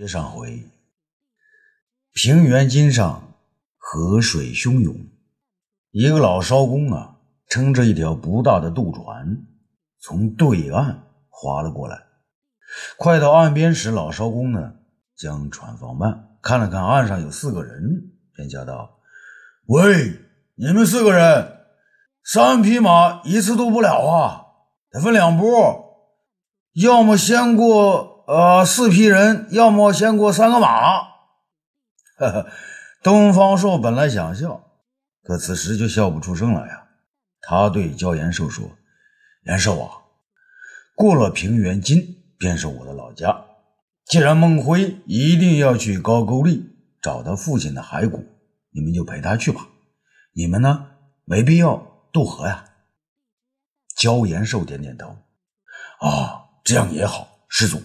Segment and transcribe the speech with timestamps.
[0.00, 0.66] 接上回，
[2.14, 3.34] 平原津上
[3.76, 4.96] 河水汹涌，
[5.90, 7.18] 一个老艄公啊，
[7.50, 9.46] 撑着一条不大的渡船，
[10.00, 12.02] 从对岸划了过来。
[12.96, 14.72] 快到岸边时，老艄公呢，
[15.18, 19.00] 将船放慢，看了看岸上有四个人，便叫道
[19.68, 20.18] ：“喂，
[20.54, 21.58] 你们四个人，
[22.24, 24.46] 三匹马一次渡不了啊，
[24.90, 26.08] 得分两波，
[26.72, 31.00] 要么先过。”呃，四批人，要么先过三个马。
[32.16, 32.46] 呵呵，
[33.02, 34.70] 东方朔本来想笑，
[35.24, 36.86] 可此时就笑不出声来呀。
[37.40, 38.70] 他对焦延寿说
[39.46, 39.90] ：“延寿啊，
[40.94, 43.46] 过了平原津便是我的老家。
[44.04, 46.70] 既然孟辉一定要去高句丽
[47.02, 48.24] 找他父亲的骸骨，
[48.70, 49.66] 你们就陪他去吧。
[50.34, 50.86] 你们呢，
[51.24, 52.64] 没必要渡河呀。”
[53.98, 55.16] 焦延寿点点头
[55.98, 57.82] ：“啊，这样也好，师祖。”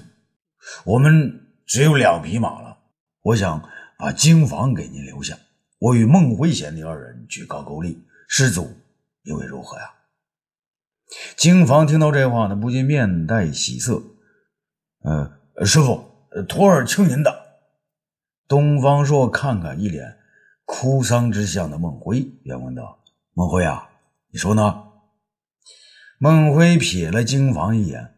[0.84, 2.78] 我们只有两匹马了，
[3.22, 5.38] 我想把京房给您留下，
[5.80, 8.04] 我与孟辉贤弟二人去高句丽。
[8.28, 8.76] 师祖，
[9.24, 9.94] 又为如何呀？
[11.38, 14.02] 京房听到这话呢，不禁面带喜色。
[15.04, 16.04] 呃，师傅，
[16.50, 17.46] 徒儿听您的。
[18.48, 20.18] 东方朔看看一脸
[20.66, 23.90] 哭丧之相的孟辉，便问道：“孟辉啊，
[24.32, 24.84] 你说呢？”
[26.18, 28.16] 孟辉瞥了京房一眼：“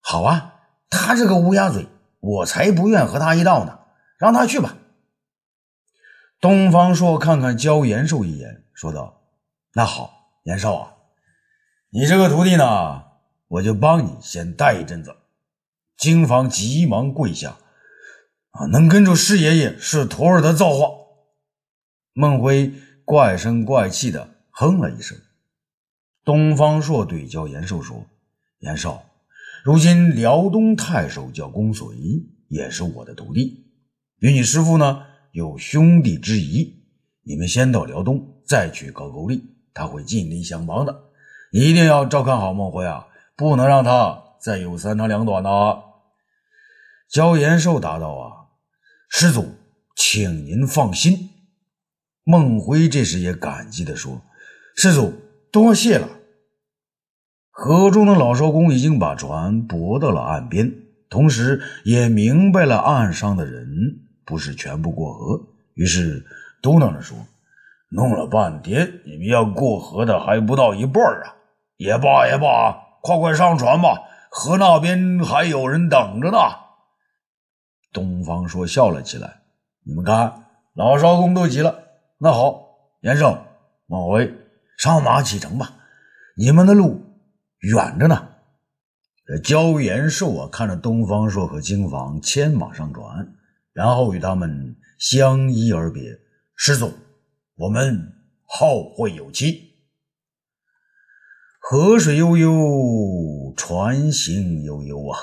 [0.00, 0.52] 好啊。”
[0.94, 1.88] 他这个乌鸦嘴，
[2.20, 3.80] 我才不愿和他一道呢。
[4.16, 4.78] 让他去吧。
[6.40, 9.22] 东方朔看看焦延寿一眼，说道
[9.74, 10.94] ：“那好，延寿啊，
[11.90, 13.02] 你这个徒弟呢，
[13.48, 15.16] 我就帮你先带一阵子。”
[15.98, 17.56] 金房急忙跪下
[18.52, 20.88] ：“啊，能跟着师爷爷是徒儿的造化。”
[22.14, 22.72] 孟辉
[23.04, 25.18] 怪声怪气的哼了一声。
[26.24, 28.06] 东方朔对焦延寿说
[28.60, 29.02] ：“延寿。”
[29.64, 31.96] 如今辽东太守叫公随，
[32.48, 33.64] 也是我的徒弟，
[34.18, 36.84] 与你师父呢有兄弟之谊。
[37.22, 39.42] 你们先到辽东，再去高句丽，
[39.72, 40.94] 他会尽力相帮的。
[41.50, 45.82] 一定要照看好孟辉啊，不能让他再有三长两短的。
[47.08, 48.32] 焦延寿答道：“啊，
[49.08, 49.46] 师祖，
[49.96, 51.30] 请您放心。”
[52.24, 54.20] 孟辉这时也感激地说
[54.76, 55.14] ：“师祖，
[55.50, 56.06] 多谢了。”
[57.56, 60.74] 河中的老艄公已经把船泊到了岸边，
[61.08, 63.64] 同时也明白了岸上的人
[64.24, 65.40] 不是全部过河，
[65.74, 66.26] 于是
[66.60, 67.16] 嘟囔着说
[67.90, 71.36] ：“弄了半天，你们要过河的还不到一半啊！
[71.76, 76.38] 也罢也罢，快快上船吧，河那边还有人等着呢。”
[77.94, 79.42] 东方朔笑了起来
[79.86, 80.42] ：“你们看，
[80.74, 81.72] 老艄公都急了。
[82.18, 82.64] 那好，
[83.02, 83.38] 严胜、
[83.86, 84.34] 孟辉，
[84.76, 85.70] 上马启程吧，
[86.36, 87.00] 你们的路。”
[87.72, 88.28] 远着呢，
[89.26, 93.34] 这焦延寿啊，看着东方朔和金房牵马上船，
[93.72, 96.18] 然后与他们相依而别。
[96.56, 96.92] 师祖，
[97.56, 98.12] 我们
[98.44, 99.72] 后会有期。
[101.58, 105.18] 河水悠悠，船行悠悠啊！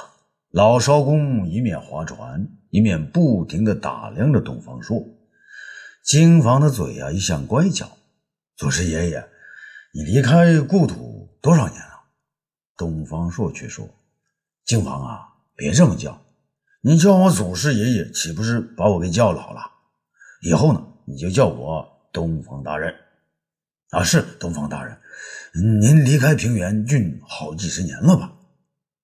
[0.50, 5.06] 老艄公一面划船，一面不停的打量着东方朔。
[6.03, 7.88] 金房的嘴啊，一向乖巧。
[8.58, 9.23] 祖师爷爷，
[9.94, 11.91] 你离开故土多少年？
[12.81, 13.88] 东方朔却说
[14.66, 15.19] ：“静房啊，
[15.56, 16.19] 别这么叫，
[16.81, 19.62] 你叫我祖师爷爷，岂不是把我给叫老了？
[20.42, 22.91] 以后呢，你就叫我东方大人。
[23.91, 24.97] 啊，是东方大人。
[25.80, 28.34] 您离开平原郡好几十年了吧？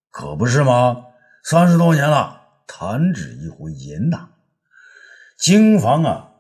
[0.10, 1.04] 可不是吗？
[1.44, 4.30] 三十多年了，弹指一挥间呐。
[5.38, 6.32] 京房啊，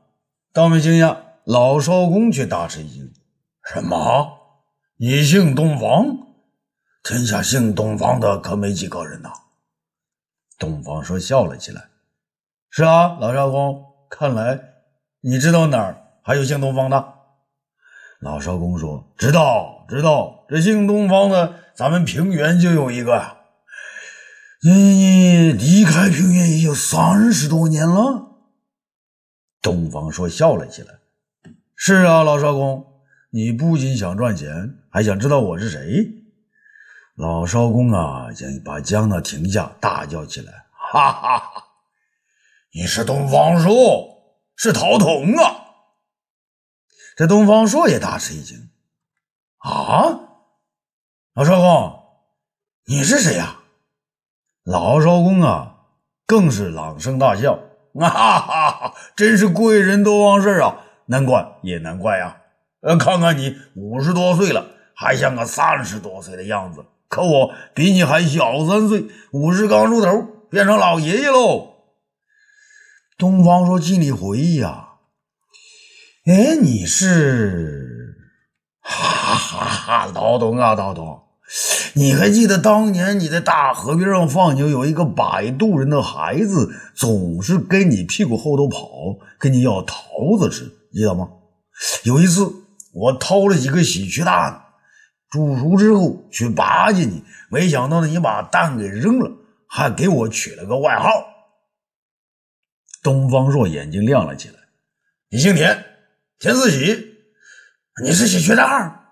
[0.54, 1.16] 倒没惊讶，
[1.46, 3.14] 老少公却大吃一惊：
[3.72, 4.40] 什么？
[4.98, 6.26] 你姓东方？”
[7.10, 9.32] 天下姓东方的可没几个人呐。
[10.60, 11.86] 东方说笑了起来
[12.70, 14.60] ：“是啊，老少公，看来
[15.22, 17.14] 你知道哪儿还有姓东方的。”
[18.20, 23.38] 老少公说：“知道，知道，这姓东方的，咱们平原就有一个。
[24.62, 28.36] 你你离开平原也有三十多年了。”
[29.64, 30.96] 东方说笑了起来
[31.74, 32.86] ：“是啊，老少公，
[33.30, 36.16] 你不仅想赚钱，还想知道我是谁。”
[37.18, 41.64] 老艄公啊，将把江呢停下，大叫起来：“哈哈哈！
[42.72, 45.66] 你是东方朔，是陶童啊！”
[47.18, 48.70] 这东方朔也大吃一惊
[49.58, 50.20] ：“啊，
[51.34, 52.04] 老艄公，
[52.86, 53.62] 你是谁呀？”
[54.64, 55.88] 老艄公啊，
[56.28, 57.58] 更是朗声大笑
[58.00, 58.94] ：“哈哈哈！
[59.16, 60.86] 真是贵人多忘事啊！
[61.08, 62.40] 难怪也难怪呀！
[62.82, 71.74] 呃，看看你五十多岁了，还像个三十多岁的样子。”可我比你还小三岁，五十刚出头，变成老爷爷喽。
[73.18, 74.90] 东方说尽力回忆呀，
[76.26, 78.16] 哎，你是，
[78.82, 81.24] 哈哈哈，老董啊，老董，
[81.94, 88.88] 你还记得当年你在大河边上放牛，有一个摆渡人的孩子总是跟你屁股后头跑，
[89.40, 89.98] 跟你要桃
[90.38, 91.30] 子吃，记得吗？
[92.04, 92.52] 有一次
[92.94, 94.62] 我偷了几个喜鹊蛋，
[95.30, 99.32] 煮熟之后去拔进去，没想到，你把蛋给扔了，
[99.68, 101.10] 还给我取了个外号。
[103.04, 104.56] 东方朔眼睛亮了起来。
[105.30, 105.86] 你姓田，
[106.40, 107.16] 田四喜，
[108.04, 109.04] 你是喜鹊蛋。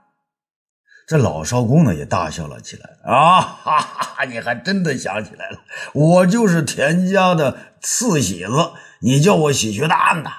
[1.07, 2.89] 这老少公呢也大笑了起来。
[3.03, 5.59] 啊哈哈，你还真的想起来了，
[5.93, 8.71] 我就是田家的四喜子，
[9.01, 10.31] 你叫我喜鹊蛋呐。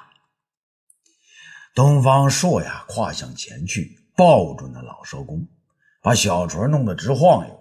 [1.74, 5.46] 东方朔呀，跨向前去，抱住那老少公，
[6.06, 7.60] 把小船弄得直晃悠。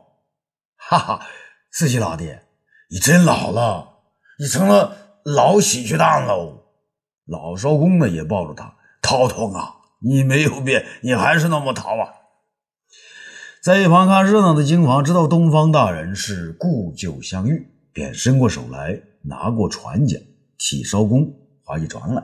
[0.78, 1.26] 哈哈，
[1.72, 2.38] 四喜老弟，
[2.92, 4.04] 你真老了，
[4.38, 4.96] 你成了。
[5.24, 6.66] 老喜鹊蛋喽！
[7.26, 12.14] 老艄公呢也抱住他，涛涛啊，你没有变，你还是那么淘啊！
[13.64, 20.22] 在一旁看热闹的金房知道东方大人是故旧相遇，便伸过手来拿过船桨，
[20.60, 21.34] 替艄公
[21.64, 22.24] 划起船来。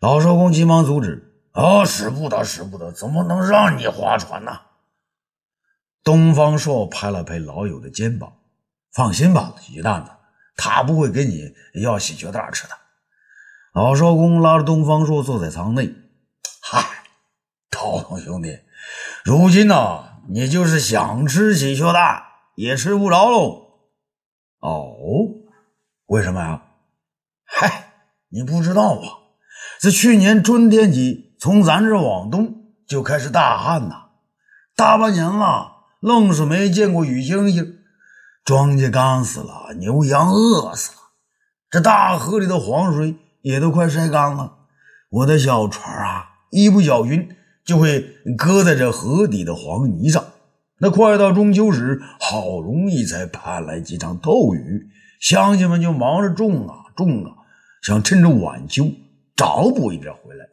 [0.00, 4.60] 老艄公急忙阻止：“啊，使不得，使不得，怎么能让你划船呢？”
[6.04, 8.32] 东方朔拍了拍老友的肩膀
[8.92, 10.10] ：“放心吧，喜鹊蛋子。”
[10.54, 12.74] 他不会给你要喜鹊蛋吃的。
[13.72, 15.92] 老少公拉着东方朔坐在舱内。
[16.60, 17.04] 嗨，
[17.70, 18.58] 涛涛兄弟，
[19.24, 22.22] 如今呢，你就是想吃喜鹊蛋
[22.54, 23.80] 也吃不着喽。
[24.60, 24.94] 哦，
[26.06, 26.62] 为什么呀？
[27.44, 27.94] 嗨，
[28.28, 29.08] 你不知道啊，
[29.80, 34.10] 这去年春天起，从咱这往东就开始大旱呐，
[34.76, 37.78] 大半年了，愣是没见过雨星星。
[38.44, 40.98] 庄稼干死了，牛羊饿死了，
[41.68, 44.52] 这大河里的黄水也都快晒干了。
[45.10, 47.30] 我的小船啊，一不小心
[47.64, 48.06] 就会
[48.38, 50.24] 搁在这河底的黄泥上。
[50.78, 54.86] 那快到中秋时，好容易才盼来几场透雨，
[55.20, 57.34] 乡亲们就忙着种啊种啊，
[57.82, 58.84] 想趁着晚秋
[59.34, 60.46] 找补一点回来。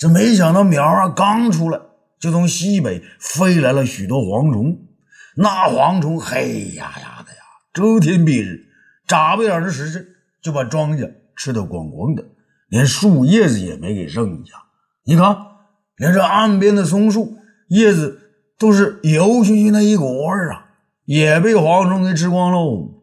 [0.00, 1.78] 这没想到苗啊刚出来，
[2.18, 4.88] 就从西北飞来了许多蝗虫。
[5.36, 7.42] 那蝗虫黑压压的呀，
[7.74, 8.64] 遮天蔽日，
[9.06, 10.06] 眨巴眼的时辰
[10.40, 12.24] 就把庄稼吃得光光的，
[12.68, 14.54] 连树叶子也没给剩下。
[15.04, 15.36] 你看，
[15.96, 17.36] 连这岸边的松树
[17.68, 20.70] 叶子都是油熏熏的一股味儿啊，
[21.04, 23.02] 也被蝗虫给吃光喽。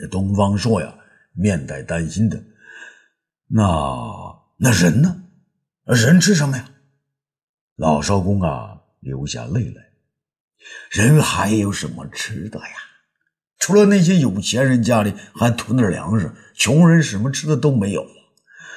[0.00, 0.96] 这东方朔呀，
[1.32, 2.42] 面带担心的，
[3.46, 5.24] 那那人呢？
[5.86, 6.70] 人吃什么呀？
[7.74, 9.82] 老少公啊，流下泪来。
[10.88, 12.66] 人还有什么吃的呀？
[13.58, 18.06] 除了那些有钱人家里还囤点粮食，穷人什么吃的都没有。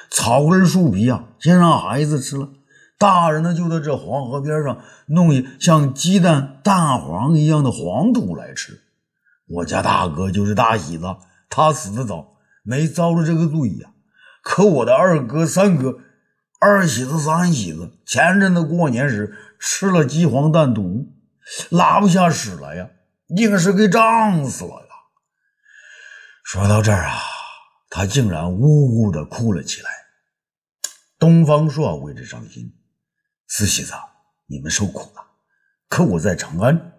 [0.10, 2.50] 草根树皮啊，先让孩子吃了，
[2.98, 8.82] 大人呢就在这黄河边上弄一像鸡蛋蛋黄一样的黄土来吃。
[9.48, 11.06] 我家大哥就是大喜子，
[11.48, 13.92] 他死的早，没遭着这个罪呀。
[14.46, 15.98] 可我的二哥、三哥、
[16.60, 21.12] 二喜子、三喜子，前阵子过年时吃了鸡黄蛋毒。
[21.72, 22.88] 拉不下屎来呀，
[23.30, 24.90] 硬是给胀死了呀！
[26.44, 27.18] 说到这儿啊，
[27.90, 29.90] 他竟然呜呜的哭了起来。
[31.18, 32.72] 东方朔为之伤心，
[33.48, 33.94] 四喜子，
[34.46, 35.26] 你们受苦了。
[35.90, 36.94] 可我在长安，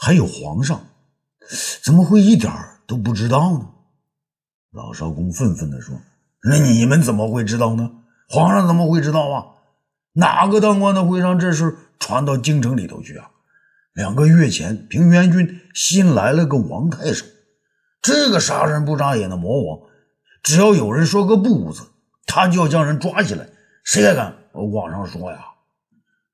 [0.00, 0.86] 还有皇上，
[1.82, 2.52] 怎么会一点
[2.86, 3.68] 都不知道呢？
[4.70, 6.00] 老少公愤愤地说
[6.48, 7.90] ：“那你们怎么会知道呢？
[8.28, 9.44] 皇上怎么会知道啊？
[10.12, 13.30] 哪个当官的会让这事传到京城里头去啊？”
[13.94, 17.24] 两个月前，平原郡新来了个王太守，
[18.02, 19.88] 这个杀人不眨眼的魔王，
[20.42, 21.82] 只要有人说个不字，
[22.26, 23.48] 他就要将人抓起来。
[23.84, 25.38] 谁还敢往上说呀？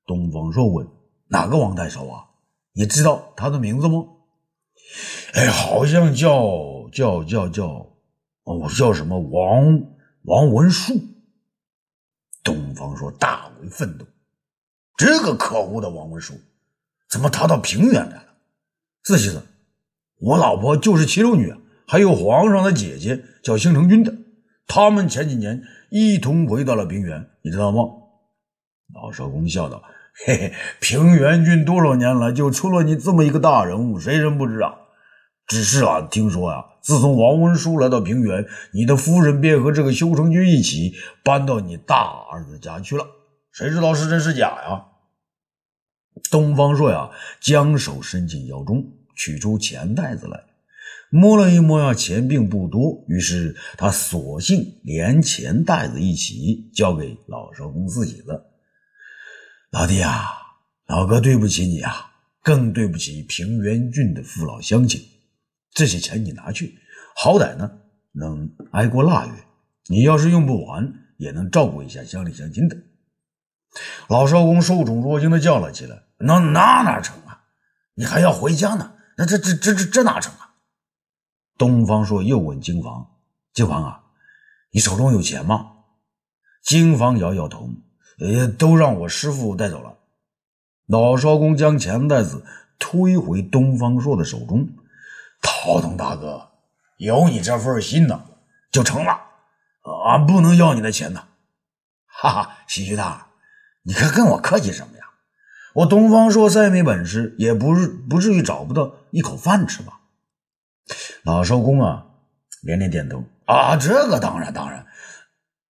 [0.05, 0.85] 东方朔问
[1.29, 2.25] ：“哪个王太守啊？
[2.73, 4.03] 你知道他的名字吗？”
[5.33, 6.43] 哎，好像叫
[6.91, 7.65] 叫叫叫，
[8.43, 9.81] 哦，叫什么王
[10.23, 10.93] 王文树。
[12.43, 14.05] 东方朔大为愤怒，
[14.97, 16.33] 这个可恶的王文树！
[17.09, 18.25] 怎么逃到平原来了？
[19.03, 19.41] 四喜子，
[20.19, 21.55] 我老婆就是齐禄女，
[21.87, 24.13] 还有皇上的姐姐叫兴城君的，
[24.67, 27.79] 他们前几年一同回到了平原，你知道吗？
[28.93, 29.81] 老少公笑道
[30.25, 34.73] ：“嘿嘿，平原郡多少年了，就出了你这么一个大人物，谁人不知啊？
[35.47, 41.95] 只是啊，听说呀，自从王文书来到平原，你的夫人便和这个修成君一起搬到你大
[42.29, 43.07] 儿子家去了，
[43.53, 44.85] 谁知道是真是假呀？”
[46.29, 47.09] 东方朔呀，
[47.39, 48.85] 将手伸进腰中，
[49.15, 50.43] 取出钱袋子来，
[51.09, 58.45] 摸了一摸呀，钱并不多，于是他索性连钱袋子一起交给老少公自己了。
[59.71, 60.25] 老弟啊，
[60.87, 62.11] 老哥对不起你啊，
[62.41, 65.01] 更对不起平原郡的父老乡亲。
[65.73, 66.77] 这些钱你拿去，
[67.15, 67.71] 好歹呢
[68.11, 69.33] 能挨过腊月。
[69.87, 72.77] 你要是用不完，也能照顾一下乡里乡亲的。
[74.07, 77.43] 老少公受宠若惊的叫了起来：“那那哪成啊？
[77.95, 78.93] 你还要回家呢？
[79.17, 80.53] 那这这这这这哪成啊？”
[81.57, 83.07] 东方朔又问金房
[83.53, 84.03] ：“金房啊，
[84.71, 85.71] 你手中有钱吗？”
[86.63, 87.69] 金房摇摇头
[88.19, 89.97] ：“呃，都让我师傅带走了。”
[90.87, 92.45] 老少公将钱袋子
[92.77, 94.69] 推回东方朔的手中
[95.43, 96.49] ：“陶东大哥，
[96.97, 98.23] 有你这份心呢，
[98.71, 99.19] 就成了。
[100.07, 101.25] 俺不能要你的钱呢。”
[102.07, 103.27] 哈哈，喜剧大，
[103.83, 105.03] 你可跟我客气什么呀？
[105.73, 109.99] 我东方朔再没本事，也不是不至于找不到一口饭吃吧？
[111.23, 112.05] 老少公啊，
[112.61, 114.85] 连连点头啊，这个当然当然。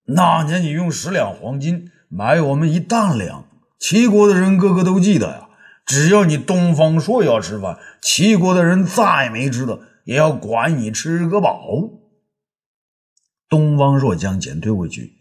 [0.05, 3.45] 那年你用十两黄金买我们一担粮，
[3.79, 5.49] 齐国的人个个都记得呀。
[5.87, 11.67] 只要你东方朔要吃饭，齐国的人再没吃的，也要管你吃个饱。
[13.49, 15.19] 东方朔将钱推回去，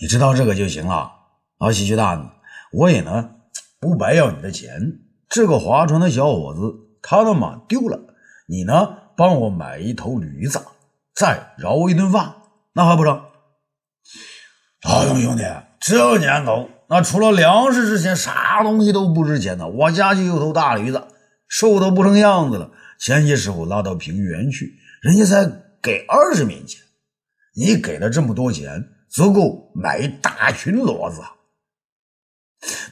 [0.00, 1.12] 你知道这个就行了。
[1.58, 2.40] 啊，喜鹊大，
[2.72, 3.30] 我也呢
[3.80, 5.00] 不白要你的钱。
[5.28, 6.60] 这个划船的小伙子，
[7.02, 8.14] 他的马丢了，
[8.46, 8.96] 你呢？
[9.18, 10.62] 帮我买一头驴子，
[11.12, 12.36] 再饶我一顿饭，
[12.72, 13.20] 那还不成？
[14.88, 15.42] 老兄兄弟，
[15.80, 19.68] 这年头，那除了粮食值钱，啥东西都不值钱呢。
[19.68, 21.06] 我家就有头大驴子，
[21.48, 22.70] 瘦的不成样子了。
[22.98, 26.82] 前些时候拉到平原去，人家才给二十面钱，
[27.54, 31.22] 你给了这么多钱，足够买一大群骡子。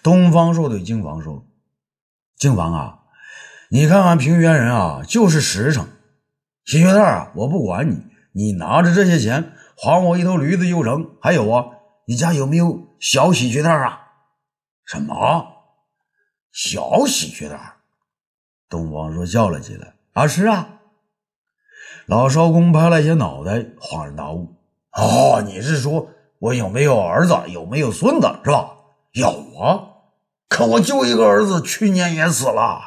[0.02, 1.44] 东方朔对金房说
[2.38, 2.98] ：“金房啊，
[3.68, 5.88] 你看看平原人啊，就是实诚。”
[6.64, 8.00] 喜鹊蛋啊，我不管你，
[8.32, 11.10] 你拿着这些钱还我一头驴子就成。
[11.20, 11.64] 还有啊，
[12.06, 14.00] 你家有没有小喜鹊蛋啊？
[14.84, 15.64] 什么
[16.52, 17.74] 小喜鹊蛋？
[18.68, 20.80] 东方朔叫了起来：“啊，是啊！”
[22.06, 24.54] 老少公拍了一下脑袋，恍然大悟
[24.96, 26.08] ：“哦，你是说
[26.38, 28.76] 我有没有儿子，有没有孙子，是吧？
[29.12, 29.28] 有
[29.60, 29.88] 啊，
[30.48, 32.80] 可我就一个儿子，去年也死了。”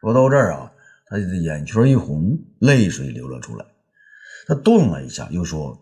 [0.00, 0.72] 说到这儿啊。
[1.06, 3.64] 他眼圈一红，泪水流了出来。
[4.48, 5.78] 他顿了一下，又说：“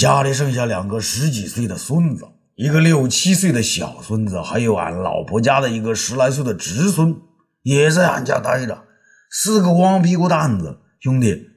[0.00, 7.14] 家里剩下两个十几岁的孙子，一个六七岁的小孙子，还有俺老婆家的一个十来岁的侄孙，
[7.60, 8.82] 也在俺家待着。
[9.30, 11.48] 四个光屁股蛋子，兄弟，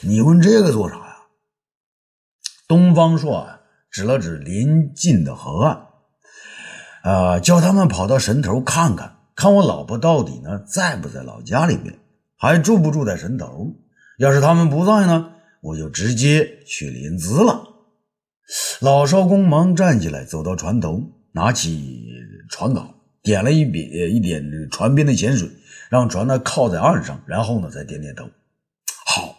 [0.00, 1.16] 你问这个做啥呀？”
[2.66, 5.80] 东方朔啊，指了指临近的河岸，
[7.02, 9.18] 啊，叫他们跑到神头看看。
[9.36, 11.94] 看我老婆到底呢，在不在老家里边，
[12.38, 13.76] 还住不住在神头？
[14.16, 17.68] 要是他们不在呢，我就直接去临淄了。
[18.80, 22.06] 老艄公忙站起来，走到船头，拿起
[22.50, 22.86] 船杆，
[23.22, 25.48] 点了一笔一点船边的咸水，
[25.90, 28.28] 让船呢靠在岸上，然后呢再点点头。
[29.06, 29.36] 好，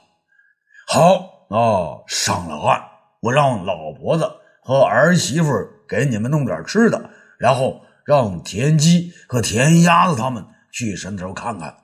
[0.88, 2.82] 好啊，上了岸，
[3.22, 4.30] 我让老婆子
[4.62, 5.52] 和儿媳妇
[5.88, 7.82] 给你们弄点吃的，然后。
[8.06, 11.78] 让田鸡和田鸭子他们去神头看看。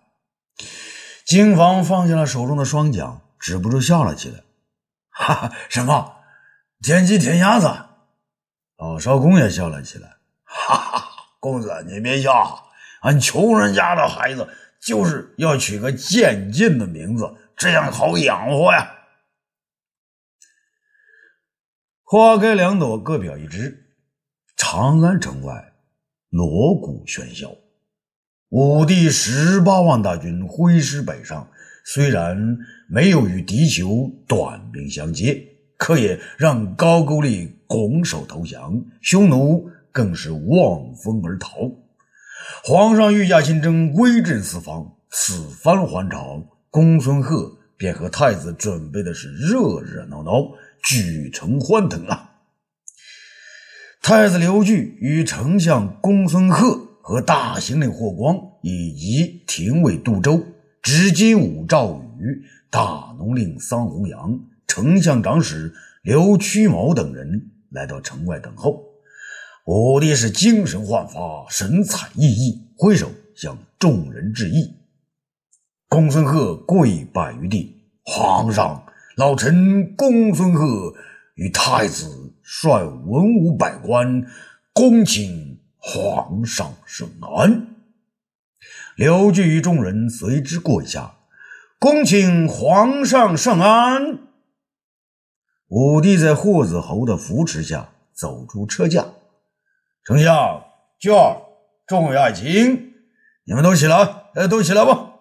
[1.24, 4.44] 金房放下了手中的双桨，止不住笑了起来。
[5.12, 6.12] 哈 哈，什么
[6.82, 7.68] 田鸡田鸭子？
[8.78, 10.18] 老少公也笑了起来。
[10.44, 11.10] 哈哈，
[11.40, 12.70] 公子你别笑，
[13.02, 14.48] 俺穷人家的孩子
[14.82, 18.92] 就是要取个渐进的名字，这样好养活呀。
[22.04, 23.86] 花开两朵，各表一枝。
[24.56, 25.74] 长安城外。
[26.30, 27.50] 锣鼓喧嚣，
[28.50, 31.50] 武帝十八万大军挥师北上，
[31.84, 32.56] 虽然
[32.88, 35.44] 没有与敌酋短兵相接，
[35.80, 41.72] 可也让高句丽拱手投降，匈奴更是望风而逃。
[42.66, 44.98] 皇上御驾亲征，威震四方。
[45.10, 50.52] 此番还朝，公孙贺便和太子准备的是热热闹闹，
[50.84, 52.42] 举城欢腾啊！
[54.02, 60.44] 太子刘据与丞相公孙贺和大行令霍光以及廷尉杜周、
[60.82, 65.74] 执金吾赵宇、大农令桑弘羊、丞相长史
[66.04, 68.86] 刘屈毛等人来到城外等候。
[69.66, 74.76] 武帝是精神焕发，神采奕奕，挥手向众人致意。
[75.88, 78.84] 公孙贺跪拜于地：“皇上，
[79.18, 80.94] 老臣公孙贺
[81.34, 84.26] 与太子。”率文武百官，
[84.74, 87.68] 恭请皇上圣安。
[88.96, 91.16] 刘据与众人随之跪下。
[91.78, 94.29] 恭请皇上圣安。
[95.70, 99.06] 武帝在霍子侯的扶持下走出车驾，
[100.04, 100.64] 丞相、
[101.00, 101.44] 娟儿、
[101.86, 102.94] 众位爱卿，
[103.44, 103.96] 你们都起来，
[104.34, 105.12] 呃，都起来吧。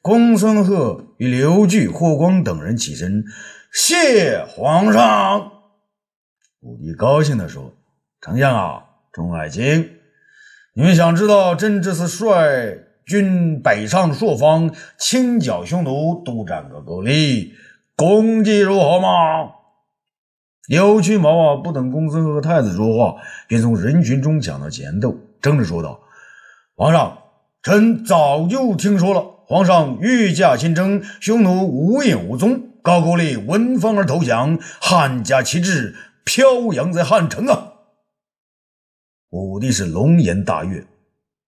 [0.00, 3.22] 公孙贺与刘据、霍光等人起身，
[3.70, 5.52] 谢皇上。
[6.60, 7.74] 武帝高兴地说
[8.22, 9.90] ：“丞相啊，众爱卿，
[10.74, 17.52] 你们想知道朕这次率军北上朔方，清剿匈奴，督战各勾力？”
[17.96, 19.52] 功绩如何吗？
[20.68, 26.00] 刘屈毛啊，不等公孙贺和太子说话，便从人群中抢到前头，争着说道
[26.76, 27.18] ：“皇上，
[27.62, 37.72] 臣早就听说了，皇上御驾亲征，匈奴无影无踪，高句丽闻风而投降，汉家旗帜飘扬在汉城啊！”
[39.30, 40.86] 武帝是龙颜大悦，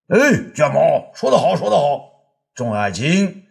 [0.08, 0.18] 哎，
[0.54, 2.10] 卷毛说得好，说得好，
[2.54, 3.43] 众爱卿。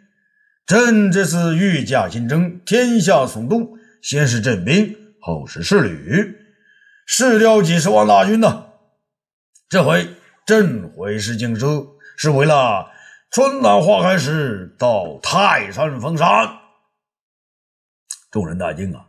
[0.65, 6.37] 朕这次御驾亲征，天下耸动，先是镇兵，后是侍旅，
[7.05, 8.67] 试调几十万大军呢。
[9.67, 10.15] 这回
[10.45, 11.65] 朕回师京师，
[12.17, 12.89] 是为了
[13.29, 16.59] 春暖花开时到泰山封禅。
[18.31, 19.07] 众人大惊啊！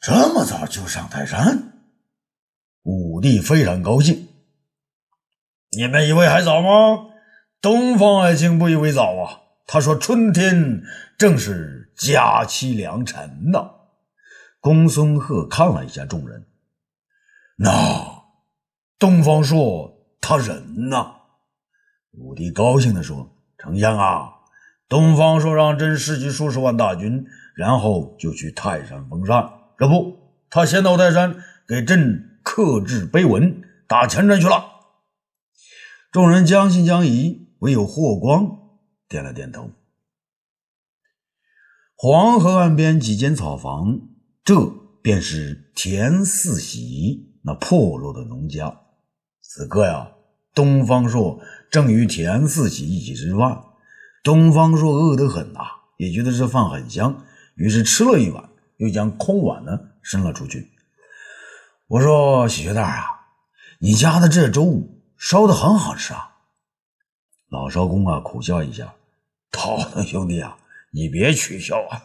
[0.00, 1.74] 这么早就上泰山？
[2.82, 4.28] 武帝非常高兴。
[5.70, 7.10] 你们以为还早吗？
[7.60, 9.47] 东方爱卿不以为早啊。
[9.70, 10.82] 他说：“春天
[11.18, 13.70] 正是佳期良辰呐。”
[14.60, 16.46] 公孙贺看了一下众人，
[17.56, 18.24] 那
[18.98, 21.16] 东方朔他人呢？
[22.12, 24.30] 武帝高兴地说：“丞相啊，
[24.88, 29.50] 东方朔让朕失去数十万大军，然后就去泰山封禅。
[29.76, 30.16] 这不，
[30.48, 34.64] 他先到泰山给朕刻制碑文，打前阵去了。”
[36.10, 38.67] 众人将信将疑，唯有霍光。
[39.08, 39.70] 点了点头。
[41.96, 44.00] 黄河岸边几间草房，
[44.44, 44.66] 这
[45.02, 48.82] 便是田四喜那破落的农家。
[49.40, 50.12] 此刻呀，
[50.54, 51.40] 东方朔
[51.70, 53.64] 正与田四喜一起吃饭。
[54.22, 55.60] 东方朔饿得很呐，
[55.96, 57.24] 也觉得这饭很香，
[57.56, 60.70] 于是吃了一碗，又将空碗呢伸了出去。
[61.86, 63.06] 我说：“喜鹊蛋啊，
[63.80, 66.36] 你家的这粥烧的很好吃啊。”
[67.48, 68.94] 老艄公啊，苦笑一下。
[69.52, 70.56] 涛腾兄弟啊，
[70.92, 72.02] 你别取笑俺。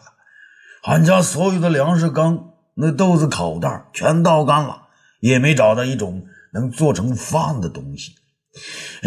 [0.84, 4.88] 俺家所有的粮食缸、那豆子口袋全倒干了，
[5.20, 8.14] 也没找到一种能做成饭的东西。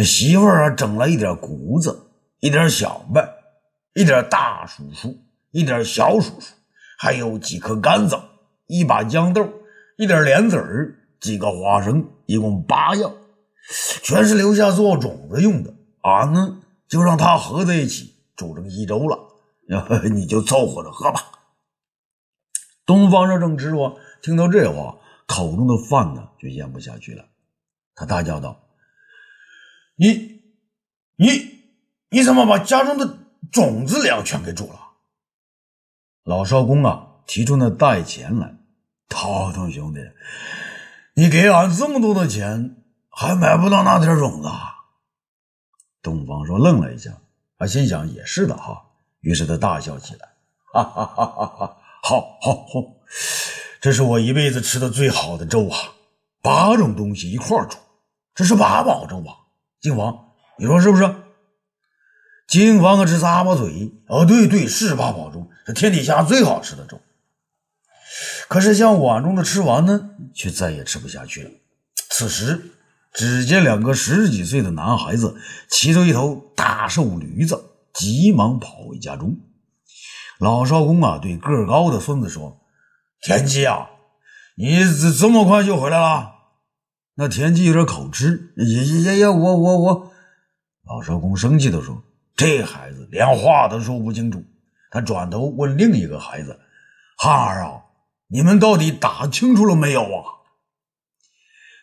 [0.04, 3.28] 媳妇儿啊，整了一点谷子，一点小麦，
[3.94, 5.16] 一点大薯薯，
[5.52, 6.54] 一点小薯薯，
[7.00, 8.24] 还有几颗甘枣，
[8.68, 9.48] 一把豇豆，
[9.98, 13.14] 一点莲子儿，几个花生，一共八样，
[14.04, 15.74] 全是留下做种子用的。
[16.02, 16.58] 俺呢，
[16.90, 18.16] 就让它合在一起。
[18.38, 19.20] 煮成稀粥了，
[20.10, 21.20] 你就凑合着喝吧。
[22.86, 24.98] 东方朔正吃着，听到这话，
[25.28, 27.26] 口中的饭呢就咽不下去了。
[27.96, 28.70] 他大叫道
[29.98, 30.42] ：“你、
[31.18, 31.28] 你、
[32.12, 33.18] 你怎么把家中的
[33.52, 34.80] 种子粮全给煮了？”
[36.24, 38.56] 老少公啊，提出那带钱来。
[39.10, 40.02] 涛腾兄弟，
[41.16, 44.50] 你给俺这么多的钱，还买不到那点种子？
[46.02, 47.20] 东方朔愣了一下。
[47.60, 48.84] 他心想也是的哈，
[49.22, 50.30] 于是他大笑起来，
[50.72, 51.78] 哈哈哈哈哈！
[52.04, 52.84] 好，好，好，
[53.82, 55.78] 这是我一辈子吃的最好的粥啊！
[56.44, 57.78] 八种东西一块煮，
[58.36, 59.50] 这是八宝粥啊！
[59.82, 61.16] 金王，你说是不是？
[62.48, 63.92] 金王可直咂巴嘴。
[64.08, 67.02] 哦，对对，是八宝粥，是天底下最好吃的粥。
[68.48, 71.50] 可是像碗中的吃完呢，却再也吃不下去了。
[72.10, 72.74] 此时。
[73.18, 75.36] 只见两个十几岁的男孩子
[75.72, 77.60] 骑着一头大瘦驴子，
[77.92, 79.36] 急忙跑回家中。
[80.38, 82.62] 老少公啊，对个高的孙子说
[83.20, 83.90] ：“田鸡啊，
[84.56, 86.32] 你这这么快就回来了？”
[87.18, 90.12] 那田鸡有点口吃，爷爷爷爷，我我我。
[90.86, 92.04] 老少公生气的说
[92.38, 94.44] ：“这孩子连话都说不清楚。”
[94.94, 96.60] 他转头问另一个孩子
[97.18, 97.82] ：“汉儿啊，
[98.28, 100.24] 你们到底打清楚了没有啊？”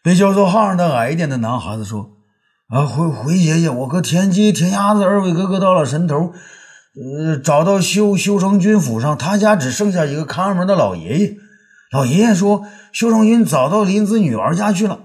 [0.05, 2.11] 被叫做汉的矮一点的男孩子说
[2.69, 6.35] ：“啊，回回爷爷，我和田鸡、田鸭子二位哥哥到了神头，
[6.95, 11.37] 呃，找到修修成军府上，他家只剩下一个看门的老爷爷。
[11.91, 14.99] 老爷爷说，修成军早到林子女儿家去了。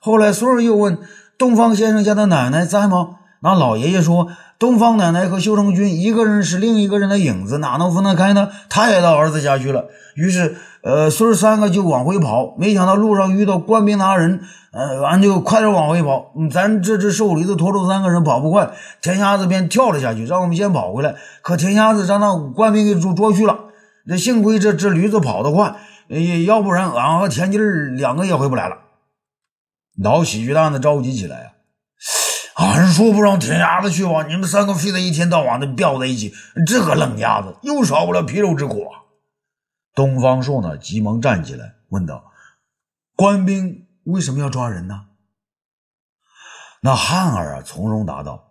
[0.00, 0.98] 后来孙儿又问
[1.38, 3.10] 东方先生家的奶奶在吗？
[3.42, 8.50] 那老爷爷说，东方奶奶和修成君一个人是另一个人的影子，哪能分得开呢？
[8.68, 9.86] 他也到儿子家去了。
[10.14, 12.54] 于是，呃，孙三个就往回跑。
[12.58, 16.32] 没想到路上遇到官兵拿人，呃，俺就快点往回跑。
[16.50, 21.14] 咱这只瘦驴子拖住三个人跑不快，田瞎子便跳了下去，让我们先跑回来。
[21.40, 23.58] 可田瞎子让那官兵给捉捉去了。
[24.06, 25.76] 这幸亏这只驴子跑得快，
[26.44, 28.76] 要不然俺和田鸡儿两个也回不来了。
[30.02, 31.49] 老喜剧蛋子着急起来！
[32.60, 36.34] 俺说不让田鸭子去吧，你们三个非得一天到晚的吊在一起，
[36.66, 39.08] 这个愣鸭子又少不了皮肉之苦啊！
[39.94, 42.24] 东方朔呢，急忙站起来问道
[43.16, 45.04] ：“官兵为什么要抓人呢？”
[46.82, 48.48] 那汉儿啊，从容答道。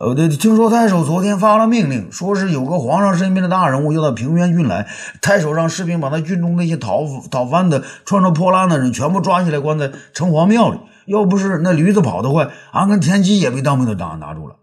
[0.00, 4.88] 呃，对，听说太守昨天发了命令，说是有个皇上身边的大人物要到平原郡来。
[5.22, 10.80] 太守让士兵把他郡中那些讨讨饭的、穿着破烂的人全部抓起来，关在城隍庙里。
[11.08, 14.56] 要不是那驴子跑得快，俺跟田鸡也被当兵的拿拿住了。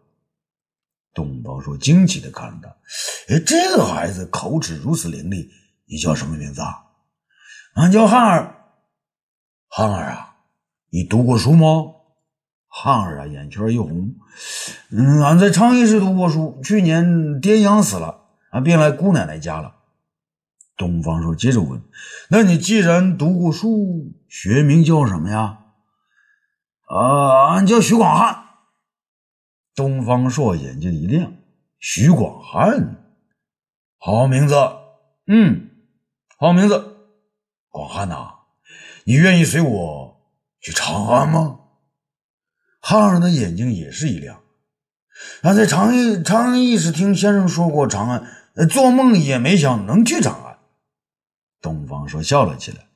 [1.14, 5.48] 东方朔惊奇的看着他，哎，这个孩子口齿如此伶俐，
[5.86, 6.84] 你叫什么名字啊？
[7.76, 8.56] 俺叫汉儿。
[9.68, 10.36] 汉儿啊，
[10.90, 11.68] 你读过书吗？
[12.68, 14.14] 汉儿啊，眼圈一红。
[14.92, 19.74] 嗯，俺在昌邑市读过书，去年爹娘死了，俺便来姑奶奶家了。
[20.78, 21.82] 东方朔接着问
[22.30, 25.60] ：“那你既然读过书，学名叫什么呀
[26.98, 28.44] ？”“啊，俺叫徐广汉。”
[29.76, 31.34] 东方朔眼睛一亮
[31.80, 33.04] ：“徐广汉，
[33.98, 34.56] 好名字。
[35.28, 35.70] 嗯，
[36.38, 36.96] 好名字。
[37.70, 38.36] 广汉呐，
[39.04, 40.22] 你愿意随我
[40.62, 41.60] 去长安吗？”
[42.80, 44.42] 汉儿的眼睛也是一亮，
[45.42, 48.24] 俺在长安长安驿是听先生说过长安，
[48.70, 50.60] 做梦也没想能去长安。
[51.62, 52.88] 东方朔笑了起来，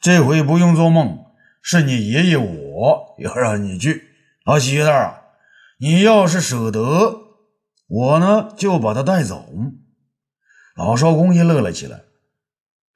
[0.00, 1.23] 这回不用做梦，
[1.66, 4.10] 是你爷爷我要让你去。
[4.44, 5.22] 老喜蛋啊，
[5.78, 7.22] 你要是舍得，
[7.88, 9.48] 我呢就把他带走。
[10.76, 12.02] 老少公也乐了起来，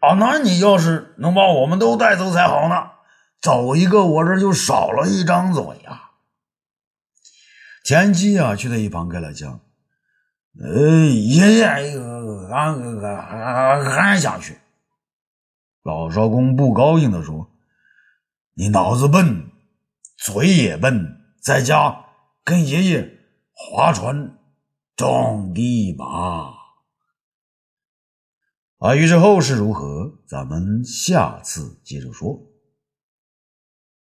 [0.00, 2.90] 啊，那你要是能把我们都带走才好呢，
[3.40, 6.10] 走一个我这就少了一张嘴呀。
[7.84, 9.60] 田鸡啊，却在一旁开了枪。
[10.60, 14.58] 呃，爷爷，俺俺俺俺想去。
[15.84, 17.50] 老少公不高兴的说
[18.58, 19.52] ：“你脑子笨，
[20.16, 22.06] 嘴也笨，在家
[22.42, 23.08] 跟爷爷
[23.52, 24.36] 划船
[24.96, 26.54] 种地吧。”
[28.82, 32.47] 啊，于是后事如何，咱们下次接着说。